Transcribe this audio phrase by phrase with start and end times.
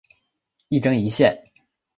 [0.69, 1.43] 一针一线